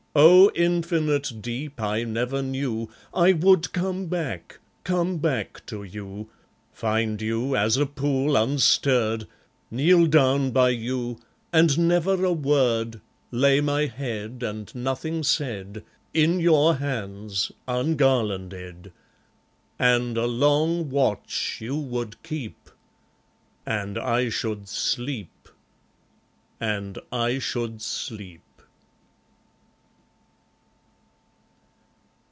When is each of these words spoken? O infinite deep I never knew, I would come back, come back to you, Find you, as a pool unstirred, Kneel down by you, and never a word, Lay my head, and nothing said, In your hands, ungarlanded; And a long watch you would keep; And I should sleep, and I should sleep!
O 0.13 0.51
infinite 0.55 1.41
deep 1.41 1.79
I 1.79 2.03
never 2.03 2.41
knew, 2.41 2.89
I 3.13 3.31
would 3.31 3.71
come 3.71 4.07
back, 4.07 4.59
come 4.83 5.19
back 5.19 5.65
to 5.67 5.83
you, 5.85 6.29
Find 6.73 7.21
you, 7.21 7.55
as 7.55 7.77
a 7.77 7.85
pool 7.85 8.35
unstirred, 8.35 9.25
Kneel 9.71 10.07
down 10.07 10.51
by 10.51 10.71
you, 10.71 11.17
and 11.53 11.87
never 11.87 12.25
a 12.25 12.33
word, 12.33 12.99
Lay 13.31 13.61
my 13.61 13.85
head, 13.85 14.43
and 14.43 14.75
nothing 14.75 15.23
said, 15.23 15.81
In 16.13 16.41
your 16.41 16.75
hands, 16.75 17.53
ungarlanded; 17.65 18.91
And 19.79 20.17
a 20.17 20.27
long 20.27 20.89
watch 20.89 21.59
you 21.61 21.77
would 21.77 22.21
keep; 22.21 22.69
And 23.65 23.97
I 23.97 24.27
should 24.27 24.67
sleep, 24.67 25.47
and 26.59 26.99
I 27.13 27.39
should 27.39 27.81
sleep! 27.81 28.41